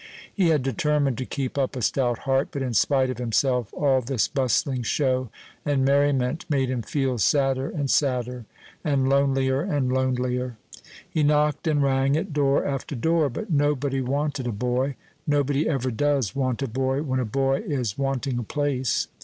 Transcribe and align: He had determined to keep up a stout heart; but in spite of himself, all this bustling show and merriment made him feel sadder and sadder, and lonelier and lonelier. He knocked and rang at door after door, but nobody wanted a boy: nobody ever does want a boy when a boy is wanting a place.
He 0.33 0.47
had 0.47 0.63
determined 0.63 1.19
to 1.19 1.27
keep 1.27 1.59
up 1.59 1.75
a 1.75 1.81
stout 1.83 2.17
heart; 2.25 2.47
but 2.51 2.63
in 2.63 2.73
spite 2.73 3.11
of 3.11 3.19
himself, 3.19 3.71
all 3.71 4.01
this 4.01 4.27
bustling 4.27 4.81
show 4.81 5.29
and 5.63 5.85
merriment 5.85 6.43
made 6.49 6.71
him 6.71 6.81
feel 6.81 7.19
sadder 7.19 7.69
and 7.69 7.87
sadder, 7.87 8.45
and 8.83 9.07
lonelier 9.07 9.61
and 9.61 9.93
lonelier. 9.93 10.57
He 11.07 11.21
knocked 11.21 11.67
and 11.67 11.83
rang 11.83 12.17
at 12.17 12.33
door 12.33 12.65
after 12.65 12.95
door, 12.95 13.29
but 13.29 13.51
nobody 13.51 14.01
wanted 14.01 14.47
a 14.47 14.51
boy: 14.51 14.95
nobody 15.27 15.69
ever 15.69 15.91
does 15.91 16.35
want 16.35 16.63
a 16.63 16.67
boy 16.67 17.03
when 17.03 17.19
a 17.19 17.23
boy 17.23 17.57
is 17.59 17.95
wanting 17.95 18.39
a 18.39 18.43
place. 18.43 19.07